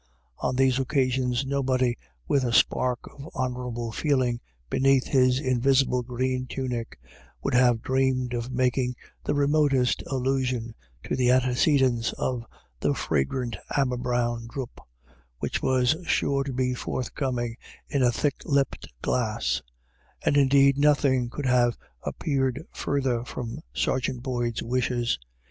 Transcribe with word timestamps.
On 0.39 0.55
these 0.55 0.79
occasions 0.79 1.45
nobody 1.45 1.95
with 2.27 2.43
a 2.43 2.51
spark 2.53 3.01
of 3.13 3.29
honourable 3.35 3.91
feeling 3.91 4.41
beneath 4.67 5.05
his 5.05 5.39
invisible 5.39 6.01
green 6.01 6.47
tunic 6.47 6.97
would 7.43 7.53
have 7.53 7.83
dreamed 7.83 8.33
of 8.33 8.49
making 8.51 8.95
the 9.23 9.35
remotest 9.35 10.01
allusion 10.07 10.73
to 11.03 11.15
the 11.15 11.29
antecedents 11.29 12.13
of 12.13 12.43
the 12.79 12.95
fragrant 12.95 13.57
amber 13.77 13.95
brown" 13.95 14.47
dhrop" 14.51 14.81
which 15.39 15.61
was 15.61 15.95
sure 16.07 16.43
to 16.45 16.51
be 16.51 16.73
forthcoming 16.73 17.55
in 17.87 18.01
a 18.01 18.11
thick 18.11 18.41
lipped 18.43 18.87
glass; 19.03 19.61
and 20.25 20.35
indeed 20.35 20.79
nothing 20.79 21.29
could 21.29 21.45
have 21.45 21.77
appeared 22.01 22.65
further 22.73 23.23
from 23.23 23.61
Sergeant 23.71 24.23
Boyd's 24.23 24.63
wishes. 24.63 25.19